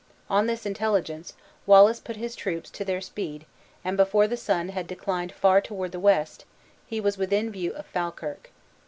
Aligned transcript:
On 0.31 0.47
this 0.47 0.65
intelligence, 0.65 1.33
Wallace 1.67 1.99
put 1.99 2.15
his 2.15 2.35
troops 2.35 2.71
to 2.71 2.83
their 2.83 3.01
speed 3.01 3.45
and 3.85 3.95
before 3.95 4.25
the 4.27 4.35
sun 4.35 4.69
had 4.69 4.87
declined 4.87 5.31
far 5.31 5.61
toward 5.61 5.91
the 5.91 5.99
west, 5.99 6.43
he 6.87 6.99
was 6.99 7.19
within 7.19 7.51
view 7.51 7.71
of 7.73 7.85
Falkirk. 7.85 8.49